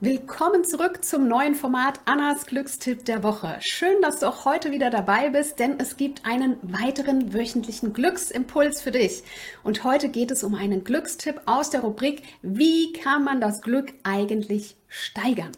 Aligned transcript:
Willkommen 0.00 0.64
zurück 0.64 1.04
zum 1.04 1.28
neuen 1.28 1.54
Format 1.54 2.00
Annas 2.04 2.46
Glückstipp 2.46 3.04
der 3.04 3.22
Woche. 3.22 3.58
Schön, 3.60 4.02
dass 4.02 4.18
du 4.18 4.26
auch 4.26 4.44
heute 4.44 4.72
wieder 4.72 4.90
dabei 4.90 5.30
bist, 5.30 5.60
denn 5.60 5.78
es 5.78 5.96
gibt 5.96 6.26
einen 6.26 6.56
weiteren 6.62 7.32
wöchentlichen 7.32 7.92
Glücksimpuls 7.92 8.82
für 8.82 8.90
dich. 8.90 9.22
Und 9.62 9.84
heute 9.84 10.08
geht 10.08 10.32
es 10.32 10.42
um 10.42 10.56
einen 10.56 10.82
Glückstipp 10.82 11.42
aus 11.46 11.70
der 11.70 11.82
Rubrik 11.82 12.24
Wie 12.42 12.92
kann 12.92 13.22
man 13.22 13.40
das 13.40 13.62
Glück 13.62 13.94
eigentlich 14.02 14.76
steigern? 14.88 15.52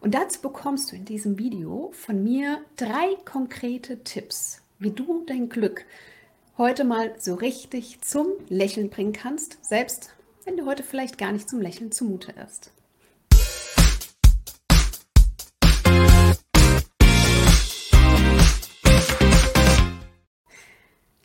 Und 0.00 0.14
dazu 0.14 0.40
bekommst 0.40 0.90
du 0.90 0.96
in 0.96 1.04
diesem 1.04 1.38
Video 1.38 1.90
von 1.92 2.24
mir 2.24 2.64
drei 2.76 3.14
konkrete 3.26 4.02
Tipps, 4.02 4.62
wie 4.78 4.90
du 4.90 5.22
dein 5.26 5.50
Glück 5.50 5.84
heute 6.56 6.84
mal 6.84 7.14
so 7.18 7.34
richtig 7.34 8.00
zum 8.00 8.28
Lächeln 8.48 8.88
bringen 8.88 9.12
kannst, 9.12 9.62
selbst 9.62 10.14
wenn 10.46 10.56
du 10.56 10.64
heute 10.64 10.82
vielleicht 10.82 11.18
gar 11.18 11.30
nicht 11.30 11.50
zum 11.50 11.60
Lächeln 11.60 11.92
zumute 11.92 12.32
ist. 12.32 12.72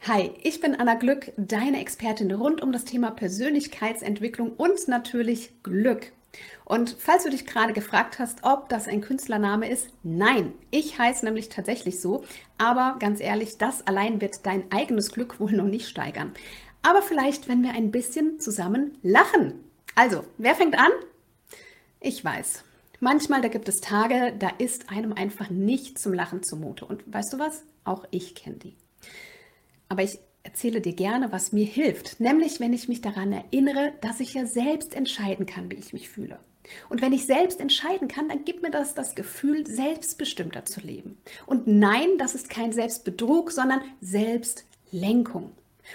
Hi, 0.07 0.29
ich 0.43 0.61
bin 0.61 0.75
Anna 0.75 0.93
Glück, 0.93 1.31
deine 1.35 1.81
Expertin 1.81 2.31
rund 2.31 2.61
um 2.61 2.71
das 2.71 2.85
Thema 2.85 3.09
Persönlichkeitsentwicklung 3.09 4.53
und 4.53 4.87
natürlich 4.87 5.63
Glück. 5.63 6.11
Und 6.63 6.95
falls 6.99 7.23
du 7.23 7.31
dich 7.31 7.47
gerade 7.47 7.73
gefragt 7.73 8.19
hast, 8.19 8.43
ob 8.43 8.69
das 8.69 8.87
ein 8.87 9.01
Künstlername 9.01 9.67
ist, 9.67 9.89
nein, 10.03 10.53
ich 10.69 10.99
heiße 10.99 11.25
nämlich 11.25 11.49
tatsächlich 11.49 12.01
so, 12.01 12.23
aber 12.59 12.97
ganz 12.99 13.19
ehrlich, 13.19 13.57
das 13.57 13.87
allein 13.87 14.21
wird 14.21 14.45
dein 14.45 14.71
eigenes 14.71 15.11
Glück 15.11 15.39
wohl 15.39 15.53
noch 15.53 15.65
nicht 15.65 15.89
steigern. 15.89 16.33
Aber 16.83 17.01
vielleicht, 17.01 17.47
wenn 17.47 17.63
wir 17.63 17.71
ein 17.71 17.89
bisschen 17.89 18.39
zusammen 18.39 18.99
lachen. 19.01 19.55
Also, 19.95 20.23
wer 20.37 20.53
fängt 20.53 20.77
an? 20.77 20.91
Ich 21.99 22.23
weiß. 22.23 22.63
Manchmal, 22.99 23.41
da 23.41 23.47
gibt 23.47 23.67
es 23.67 23.81
Tage, 23.81 24.35
da 24.37 24.49
ist 24.59 24.91
einem 24.91 25.13
einfach 25.13 25.49
nicht 25.49 25.97
zum 25.97 26.13
Lachen 26.13 26.43
zumute. 26.43 26.85
Und 26.85 27.11
weißt 27.11 27.33
du 27.33 27.39
was? 27.39 27.63
Auch 27.85 28.05
ich 28.11 28.35
kenne 28.35 28.57
die. 28.57 28.75
Aber 29.95 30.03
ich 30.03 30.19
erzähle 30.43 30.81
dir 30.81 30.91
gerne, 30.91 31.31
was 31.31 31.53
mir 31.53 31.65
hilft, 31.65 32.19
nämlich 32.19 32.59
wenn 32.59 32.73
ich 32.73 32.89
mich 32.89 32.99
daran 32.99 33.31
erinnere, 33.31 33.93
dass 34.01 34.19
ich 34.19 34.33
ja 34.33 34.45
selbst 34.45 34.93
entscheiden 34.93 35.45
kann, 35.45 35.71
wie 35.71 35.77
ich 35.77 35.93
mich 35.93 36.09
fühle. 36.09 36.37
Und 36.89 37.01
wenn 37.01 37.13
ich 37.13 37.25
selbst 37.25 37.61
entscheiden 37.61 38.09
kann, 38.09 38.27
dann 38.27 38.43
gibt 38.43 38.61
mir 38.61 38.71
das 38.71 38.93
das 38.93 39.15
Gefühl, 39.15 39.65
selbstbestimmter 39.65 40.65
zu 40.65 40.81
leben. 40.81 41.17
Und 41.45 41.67
nein, 41.67 42.17
das 42.17 42.35
ist 42.35 42.49
kein 42.49 42.73
Selbstbetrug, 42.73 43.51
sondern 43.51 43.79
Selbstlenkung. 44.01 45.53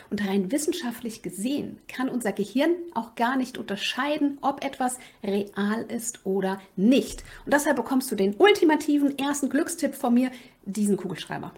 Und 0.08 0.26
rein 0.26 0.50
wissenschaftlich 0.50 1.20
gesehen 1.20 1.78
kann 1.86 2.08
unser 2.08 2.32
Gehirn 2.32 2.70
auch 2.94 3.16
gar 3.16 3.36
nicht 3.36 3.58
unterscheiden, 3.58 4.38
ob 4.40 4.64
etwas 4.64 4.98
real 5.22 5.82
ist 5.94 6.24
oder 6.24 6.58
nicht. 6.74 7.22
Und 7.44 7.52
deshalb 7.52 7.76
bekommst 7.76 8.10
du 8.10 8.16
den 8.16 8.34
ultimativen 8.38 9.18
ersten 9.18 9.50
Glückstipp 9.50 9.94
von 9.94 10.14
mir, 10.14 10.30
diesen 10.64 10.96
Kugelschreiber. 10.96 11.52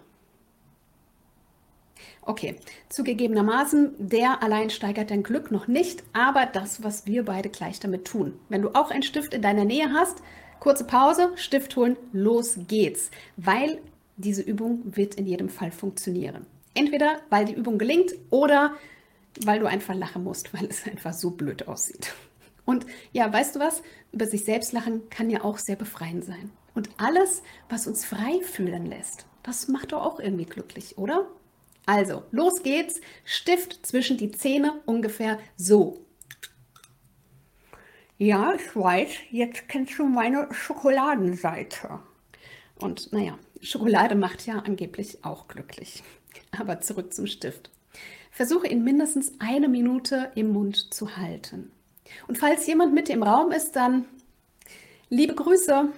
Okay, 2.25 2.55
zugegebenermaßen, 2.89 3.95
der 3.97 4.41
allein 4.41 4.69
steigert 4.69 5.11
dein 5.11 5.23
Glück 5.23 5.51
noch 5.51 5.67
nicht, 5.67 6.03
aber 6.13 6.45
das, 6.45 6.81
was 6.81 7.05
wir 7.05 7.25
beide 7.25 7.49
gleich 7.49 7.79
damit 7.81 8.05
tun. 8.05 8.39
Wenn 8.47 8.61
du 8.61 8.69
auch 8.69 8.91
einen 8.91 9.03
Stift 9.03 9.33
in 9.33 9.41
deiner 9.41 9.65
Nähe 9.65 9.91
hast, 9.91 10.23
kurze 10.61 10.85
Pause, 10.85 11.33
Stift 11.35 11.75
holen, 11.75 11.97
los 12.13 12.57
geht's, 12.67 13.11
weil 13.35 13.81
diese 14.15 14.41
Übung 14.41 14.95
wird 14.95 15.15
in 15.15 15.25
jedem 15.25 15.49
Fall 15.49 15.71
funktionieren. 15.71 16.45
Entweder 16.73 17.19
weil 17.29 17.45
die 17.45 17.55
Übung 17.55 17.77
gelingt 17.77 18.13
oder 18.29 18.73
weil 19.43 19.59
du 19.59 19.65
einfach 19.65 19.95
lachen 19.95 20.23
musst, 20.23 20.53
weil 20.57 20.65
es 20.65 20.85
einfach 20.85 21.13
so 21.13 21.31
blöd 21.31 21.67
aussieht. 21.67 22.13
Und 22.65 22.85
ja, 23.11 23.31
weißt 23.31 23.57
du 23.57 23.59
was? 23.59 23.83
Über 24.13 24.25
sich 24.25 24.45
selbst 24.45 24.71
lachen 24.71 25.09
kann 25.09 25.29
ja 25.29 25.43
auch 25.43 25.57
sehr 25.57 25.75
befreiend 25.75 26.23
sein. 26.23 26.51
Und 26.73 26.89
alles, 26.97 27.43
was 27.67 27.87
uns 27.87 28.05
frei 28.05 28.39
fühlen 28.41 28.85
lässt, 28.85 29.25
das 29.43 29.67
macht 29.67 29.91
doch 29.91 30.01
auch 30.01 30.19
irgendwie 30.19 30.45
glücklich, 30.45 30.97
oder? 30.97 31.27
Also, 31.85 32.23
los 32.31 32.63
geht's. 32.63 33.01
Stift 33.25 33.85
zwischen 33.85 34.17
die 34.17 34.31
Zähne 34.31 34.81
ungefähr 34.85 35.39
so. 35.57 36.05
Ja, 38.17 38.53
ich 38.53 38.75
weiß, 38.75 39.09
jetzt 39.31 39.67
kennst 39.67 39.97
du 39.99 40.05
meine 40.05 40.47
Schokoladenseite. 40.53 41.99
Und 42.75 43.11
naja, 43.11 43.37
Schokolade 43.61 44.15
macht 44.15 44.45
ja 44.45 44.59
angeblich 44.59 45.25
auch 45.25 45.47
glücklich. 45.47 46.03
Aber 46.57 46.79
zurück 46.79 47.13
zum 47.13 47.27
Stift. 47.27 47.69
Versuche 48.31 48.67
ihn 48.67 48.83
mindestens 48.83 49.33
eine 49.39 49.67
Minute 49.67 50.31
im 50.35 50.51
Mund 50.51 50.93
zu 50.93 51.17
halten. 51.17 51.71
Und 52.27 52.37
falls 52.37 52.65
jemand 52.67 52.93
mit 52.93 53.09
im 53.09 53.23
Raum 53.23 53.51
ist, 53.51 53.75
dann 53.75 54.05
liebe 55.09 55.35
Grüße. 55.35 55.89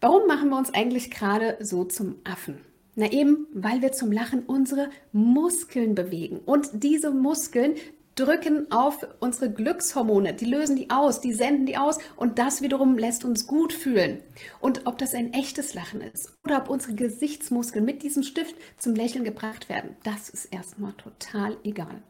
Warum 0.00 0.26
machen 0.26 0.50
wir 0.50 0.58
uns 0.58 0.72
eigentlich 0.72 1.10
gerade 1.10 1.56
so 1.60 1.84
zum 1.84 2.16
Affen? 2.24 2.60
Na 2.96 3.10
eben, 3.10 3.46
weil 3.52 3.82
wir 3.82 3.92
zum 3.92 4.12
Lachen 4.12 4.44
unsere 4.46 4.88
Muskeln 5.12 5.94
bewegen. 5.94 6.40
Und 6.44 6.70
diese 6.74 7.10
Muskeln 7.10 7.74
drücken 8.14 8.70
auf 8.70 9.06
unsere 9.20 9.50
Glückshormone, 9.50 10.34
die 10.34 10.44
lösen 10.44 10.76
die 10.76 10.90
aus, 10.90 11.20
die 11.20 11.32
senden 11.32 11.66
die 11.66 11.76
aus 11.76 11.98
und 12.16 12.38
das 12.38 12.62
wiederum 12.62 12.96
lässt 12.96 13.24
uns 13.24 13.46
gut 13.46 13.72
fühlen. 13.72 14.22
Und 14.60 14.86
ob 14.86 14.98
das 14.98 15.14
ein 15.14 15.32
echtes 15.32 15.74
Lachen 15.74 16.00
ist 16.00 16.32
oder 16.44 16.58
ob 16.58 16.68
unsere 16.68 16.94
Gesichtsmuskeln 16.94 17.84
mit 17.84 18.02
diesem 18.02 18.22
Stift 18.22 18.54
zum 18.78 18.94
Lächeln 18.94 19.24
gebracht 19.24 19.68
werden, 19.68 19.96
das 20.04 20.28
ist 20.28 20.46
erstmal 20.46 20.92
total 20.92 21.56
egal. 21.64 22.02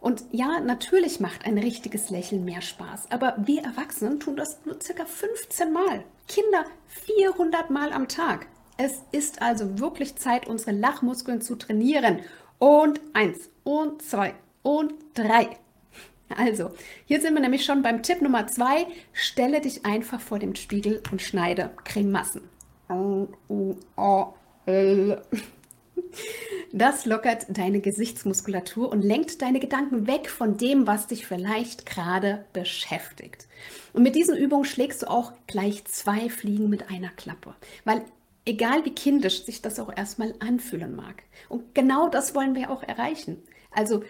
Und 0.00 0.24
ja, 0.30 0.60
natürlich 0.60 1.20
macht 1.20 1.46
ein 1.46 1.58
richtiges 1.58 2.10
Lächeln 2.10 2.44
mehr 2.44 2.62
Spaß, 2.62 3.10
aber 3.10 3.36
wir 3.44 3.62
Erwachsenen 3.62 4.20
tun 4.20 4.36
das 4.36 4.64
nur 4.64 4.80
circa 4.80 5.04
15 5.04 5.72
Mal. 5.72 6.04
Kinder 6.28 6.64
400 6.86 7.70
Mal 7.70 7.92
am 7.92 8.08
Tag. 8.08 8.46
Es 8.78 9.02
ist 9.10 9.40
also 9.40 9.78
wirklich 9.78 10.16
Zeit, 10.16 10.46
unsere 10.46 10.72
Lachmuskeln 10.72 11.40
zu 11.40 11.56
trainieren. 11.56 12.20
Und 12.58 13.00
eins 13.14 13.50
und 13.64 14.02
zwei 14.02 14.34
und 14.62 14.94
drei. 15.14 15.48
Also, 16.36 16.72
hier 17.04 17.20
sind 17.20 17.34
wir 17.34 17.40
nämlich 17.40 17.64
schon 17.64 17.82
beim 17.82 18.02
Tipp 18.02 18.20
Nummer 18.20 18.46
zwei. 18.48 18.86
Stelle 19.12 19.60
dich 19.60 19.86
einfach 19.86 20.20
vor 20.20 20.38
dem 20.38 20.54
Spiegel 20.54 21.02
und 21.10 21.22
schneide 21.22 21.70
Grimassen. 21.84 22.42
Das 26.72 27.06
lockert 27.06 27.46
deine 27.48 27.80
Gesichtsmuskulatur 27.80 28.90
und 28.90 29.02
lenkt 29.02 29.40
deine 29.40 29.60
Gedanken 29.60 30.06
weg 30.06 30.28
von 30.28 30.56
dem, 30.56 30.86
was 30.86 31.06
dich 31.06 31.26
vielleicht 31.26 31.86
gerade 31.86 32.44
beschäftigt. 32.52 33.46
Und 33.92 34.02
mit 34.02 34.14
diesen 34.14 34.36
Übungen 34.36 34.64
schlägst 34.64 35.02
du 35.02 35.10
auch 35.10 35.32
gleich 35.46 35.84
zwei 35.86 36.28
Fliegen 36.28 36.68
mit 36.68 36.90
einer 36.90 37.08
Klappe, 37.10 37.54
weil 37.84 38.04
egal 38.46 38.84
wie 38.84 38.94
kindisch 38.94 39.44
sich 39.44 39.60
das 39.60 39.78
auch 39.78 39.94
erstmal 39.94 40.34
anfühlen 40.38 40.96
mag. 40.96 41.24
Und 41.48 41.74
genau 41.74 42.08
das 42.08 42.34
wollen 42.34 42.54
wir 42.54 42.70
auch 42.70 42.82
erreichen. 42.82 43.42
Also, 43.70 44.02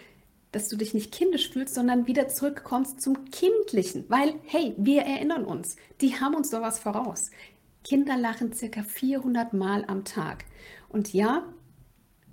dass 0.51 0.69
du 0.69 0.77
dich 0.77 0.93
nicht 0.93 1.11
kindisch 1.11 1.49
fühlst, 1.49 1.75
sondern 1.75 2.07
wieder 2.07 2.29
zurückkommst 2.29 3.01
zum 3.01 3.25
Kindlichen. 3.31 4.05
Weil, 4.07 4.35
hey, 4.45 4.73
wir 4.77 5.01
erinnern 5.01 5.43
uns, 5.43 5.75
die 5.99 6.19
haben 6.19 6.35
uns 6.35 6.49
sowas 6.49 6.79
voraus. 6.79 7.31
Kinder 7.83 8.15
lachen 8.17 8.53
circa 8.53 8.83
400 8.83 9.53
Mal 9.53 9.83
am 9.87 10.05
Tag. 10.05 10.45
Und 10.87 11.13
ja, 11.13 11.43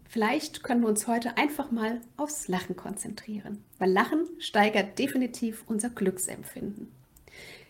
vielleicht 0.08 0.62
können 0.62 0.82
wir 0.82 0.88
uns 0.88 1.06
heute 1.06 1.36
einfach 1.36 1.70
mal 1.70 2.00
aufs 2.16 2.48
Lachen 2.48 2.76
konzentrieren. 2.76 3.64
Weil 3.78 3.90
Lachen 3.90 4.28
steigert 4.38 4.98
definitiv 4.98 5.64
unser 5.66 5.90
Glücksempfinden. 5.90 6.92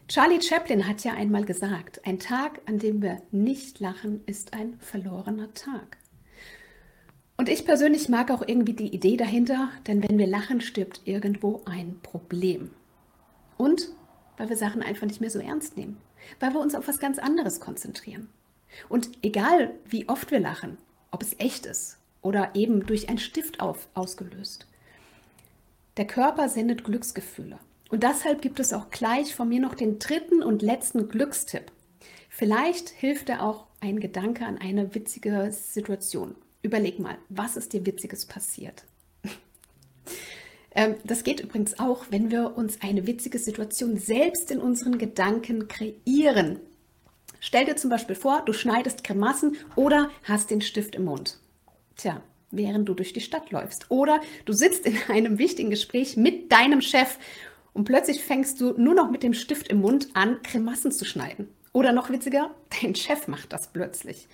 Charlie 0.06 0.42
Chaplin 0.42 0.86
hat 0.86 1.02
ja 1.02 1.14
einmal 1.14 1.46
gesagt, 1.46 2.06
ein 2.06 2.18
Tag, 2.18 2.60
an 2.66 2.78
dem 2.78 3.00
wir 3.00 3.22
nicht 3.30 3.80
lachen, 3.80 4.22
ist 4.26 4.52
ein 4.52 4.78
verlorener 4.78 5.54
Tag. 5.54 5.96
Und 7.38 7.48
ich 7.48 7.64
persönlich 7.64 8.10
mag 8.10 8.30
auch 8.30 8.46
irgendwie 8.46 8.74
die 8.74 8.94
Idee 8.94 9.16
dahinter, 9.16 9.70
denn 9.86 10.06
wenn 10.06 10.18
wir 10.18 10.26
lachen, 10.26 10.60
stirbt 10.60 11.00
irgendwo 11.06 11.62
ein 11.64 11.98
Problem. 12.02 12.70
Und 13.56 13.88
weil 14.36 14.50
wir 14.50 14.58
Sachen 14.58 14.82
einfach 14.82 15.06
nicht 15.06 15.22
mehr 15.22 15.30
so 15.30 15.38
ernst 15.38 15.78
nehmen, 15.78 15.96
weil 16.38 16.52
wir 16.52 16.60
uns 16.60 16.74
auf 16.74 16.86
was 16.86 16.98
ganz 16.98 17.18
anderes 17.18 17.58
konzentrieren. 17.58 18.28
Und 18.90 19.10
egal, 19.22 19.74
wie 19.86 20.08
oft 20.08 20.30
wir 20.30 20.40
lachen, 20.40 20.76
ob 21.12 21.22
es 21.22 21.34
echt 21.38 21.64
ist 21.64 21.96
oder 22.20 22.50
eben 22.54 22.84
durch 22.84 23.08
einen 23.08 23.18
Stift 23.18 23.60
auf, 23.60 23.88
ausgelöst, 23.94 24.66
der 25.96 26.06
Körper 26.06 26.50
sendet 26.50 26.84
Glücksgefühle. 26.84 27.58
Und 27.90 28.02
deshalb 28.02 28.42
gibt 28.42 28.60
es 28.60 28.72
auch 28.72 28.90
gleich 28.90 29.34
von 29.34 29.48
mir 29.48 29.60
noch 29.60 29.74
den 29.74 29.98
dritten 29.98 30.42
und 30.42 30.62
letzten 30.62 31.08
Glückstipp. 31.08 31.70
Vielleicht 32.28 32.88
hilft 32.88 33.28
dir 33.28 33.42
auch 33.42 33.66
ein 33.80 34.00
Gedanke 34.00 34.44
an 34.46 34.58
eine 34.58 34.94
witzige 34.94 35.52
Situation. 35.52 36.34
Überleg 36.62 36.98
mal, 36.98 37.16
was 37.28 37.56
ist 37.56 37.72
dir 37.72 37.86
Witziges 37.86 38.26
passiert? 38.26 38.84
Ähm, 40.76 40.96
das 41.04 41.22
geht 41.22 41.38
übrigens 41.38 41.78
auch, 41.78 42.06
wenn 42.10 42.32
wir 42.32 42.56
uns 42.56 42.82
eine 42.82 43.06
witzige 43.06 43.38
Situation 43.38 43.96
selbst 43.96 44.50
in 44.50 44.58
unseren 44.58 44.98
Gedanken 44.98 45.68
kreieren. 45.68 46.58
Stell 47.38 47.64
dir 47.64 47.76
zum 47.76 47.90
Beispiel 47.90 48.16
vor, 48.16 48.42
du 48.44 48.52
schneidest 48.52 49.04
Grimassen 49.04 49.56
oder 49.76 50.10
hast 50.24 50.50
den 50.50 50.62
Stift 50.62 50.96
im 50.96 51.04
Mund. 51.04 51.38
Tja, 51.94 52.20
während 52.50 52.88
du 52.88 52.94
durch 52.94 53.12
die 53.12 53.20
Stadt 53.20 53.50
läufst. 53.50 53.90
Oder 53.90 54.20
du 54.46 54.52
sitzt 54.52 54.86
in 54.86 54.98
einem 55.08 55.38
wichtigen 55.38 55.70
Gespräch 55.70 56.16
mit 56.16 56.50
deinem 56.50 56.80
Chef 56.80 57.18
Und 57.74 57.84
plötzlich 57.84 58.24
fängst 58.24 58.60
du 58.60 58.72
nur 58.80 58.94
noch 58.94 59.10
mit 59.10 59.22
dem 59.22 59.34
Stift 59.34 59.68
im 59.68 59.80
Mund 59.80 60.08
an, 60.14 60.40
Kremassen 60.42 60.92
zu 60.92 61.04
schneiden. 61.04 61.48
Oder 61.72 61.92
noch 61.92 62.08
witziger, 62.08 62.54
dein 62.82 62.94
Chef 62.94 63.28
macht 63.28 63.52
das 63.52 63.66
plötzlich. 63.66 64.28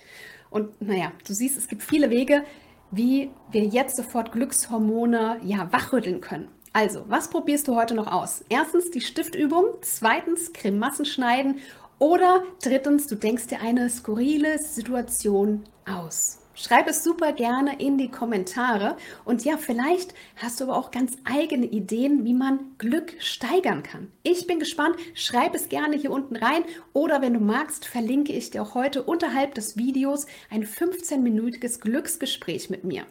Und 0.49 0.81
naja, 0.81 1.11
du 1.27 1.33
siehst, 1.33 1.57
es 1.57 1.67
gibt 1.67 1.83
viele 1.83 2.09
Wege, 2.09 2.43
wie 2.91 3.31
wir 3.51 3.65
jetzt 3.65 3.97
sofort 3.97 4.31
Glückshormone 4.31 5.39
ja 5.43 5.71
wachrütteln 5.71 6.21
können. 6.21 6.49
Also, 6.73 7.03
was 7.07 7.29
probierst 7.29 7.67
du 7.67 7.75
heute 7.75 7.95
noch 7.95 8.07
aus? 8.07 8.45
Erstens 8.47 8.91
die 8.91 9.01
Stiftübung, 9.01 9.65
zweitens 9.81 10.53
Kremassen 10.53 11.05
schneiden 11.05 11.59
oder 11.99 12.43
drittens, 12.63 13.07
du 13.07 13.15
denkst 13.15 13.47
dir 13.47 13.61
eine 13.61 13.89
skurrile 13.89 14.57
Situation 14.57 15.63
aus. 15.85 16.40
Schreib 16.53 16.87
es 16.87 17.03
super 17.03 17.31
gerne 17.33 17.79
in 17.79 17.97
die 17.97 18.11
Kommentare. 18.11 18.97
Und 19.25 19.45
ja, 19.45 19.57
vielleicht 19.57 20.13
hast 20.35 20.59
du 20.59 20.65
aber 20.65 20.77
auch 20.77 20.91
ganz 20.91 21.17
eigene 21.23 21.65
Ideen, 21.65 22.25
wie 22.25 22.33
man 22.33 22.59
Glück 22.77 23.13
steigern 23.19 23.83
kann. 23.83 24.11
Ich 24.23 24.47
bin 24.47 24.59
gespannt. 24.59 24.97
Schreib 25.13 25.55
es 25.55 25.69
gerne 25.69 25.97
hier 25.97 26.11
unten 26.11 26.35
rein. 26.35 26.63
Oder 26.93 27.21
wenn 27.21 27.33
du 27.33 27.39
magst, 27.39 27.85
verlinke 27.85 28.33
ich 28.33 28.51
dir 28.51 28.63
auch 28.63 28.75
heute 28.75 29.03
unterhalb 29.03 29.55
des 29.55 29.77
Videos 29.77 30.25
ein 30.49 30.65
15-minütiges 30.65 31.79
Glücksgespräch 31.79 32.69
mit 32.69 32.83
mir. 32.83 33.05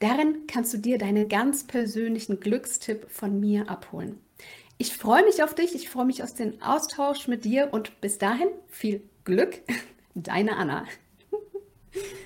Darin 0.00 0.46
kannst 0.46 0.72
du 0.72 0.78
dir 0.78 0.98
deinen 0.98 1.28
ganz 1.28 1.64
persönlichen 1.64 2.40
Glückstipp 2.40 3.10
von 3.10 3.40
mir 3.40 3.68
abholen. 3.68 4.20
Ich 4.78 4.96
freue 4.96 5.24
mich 5.24 5.42
auf 5.42 5.54
dich. 5.54 5.74
Ich 5.74 5.88
freue 5.88 6.04
mich 6.04 6.22
aus 6.22 6.34
dem 6.34 6.60
Austausch 6.60 7.28
mit 7.28 7.44
dir 7.44 7.68
und 7.72 8.00
bis 8.00 8.18
dahin 8.18 8.48
viel 8.68 9.02
Glück. 9.24 9.60
Deine 10.14 10.56
Anna. 10.56 10.84